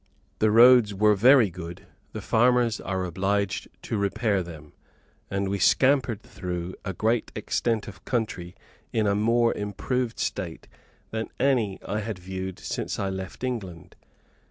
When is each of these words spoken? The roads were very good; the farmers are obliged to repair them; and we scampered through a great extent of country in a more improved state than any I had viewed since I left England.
The 0.39 0.49
roads 0.49 0.95
were 0.95 1.13
very 1.13 1.51
good; 1.51 1.85
the 2.11 2.23
farmers 2.23 2.81
are 2.81 3.05
obliged 3.05 3.67
to 3.83 3.99
repair 3.99 4.41
them; 4.41 4.73
and 5.29 5.47
we 5.47 5.59
scampered 5.59 6.23
through 6.23 6.73
a 6.83 6.91
great 6.91 7.31
extent 7.35 7.87
of 7.87 8.03
country 8.03 8.55
in 8.91 9.05
a 9.05 9.13
more 9.13 9.53
improved 9.53 10.17
state 10.17 10.67
than 11.11 11.29
any 11.39 11.77
I 11.87 11.99
had 11.99 12.17
viewed 12.17 12.57
since 12.57 12.97
I 12.97 13.11
left 13.11 13.43
England. 13.43 13.95